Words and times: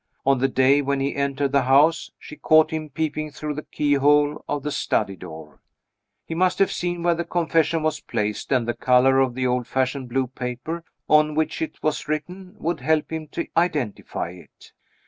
On 0.25 0.39
the 0.39 0.47
day 0.47 0.81
when 0.81 0.99
he 0.99 1.15
entered 1.15 1.51
the 1.51 1.61
house, 1.61 2.09
she 2.17 2.35
caught 2.35 2.71
him 2.71 2.89
peeping 2.89 3.29
through 3.29 3.53
the 3.53 3.61
keyhole 3.61 4.43
of 4.49 4.63
the 4.63 4.71
study 4.71 5.15
door. 5.15 5.61
He 6.25 6.33
must 6.33 6.57
have 6.57 6.71
seen 6.71 7.03
where 7.03 7.13
the 7.13 7.23
confession 7.23 7.83
was 7.83 7.99
placed, 7.99 8.51
and 8.51 8.67
the 8.67 8.73
color 8.73 9.19
of 9.19 9.35
the 9.35 9.45
old 9.45 9.67
fashioned 9.67 10.09
blue 10.09 10.25
paper, 10.25 10.83
on 11.07 11.35
which 11.35 11.61
it 11.61 11.83
was 11.83 12.07
written, 12.07 12.55
would 12.57 12.79
help 12.79 13.11
him 13.11 13.27
to 13.27 13.45
identify 13.55 14.31
it. 14.31 14.71